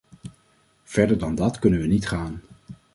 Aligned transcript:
Verder 0.83 1.17
dan 1.17 1.35
dat 1.35 1.59
kunnen 1.59 1.79
we 1.79 1.87
niet 1.87 2.07
gaan. 2.07 2.41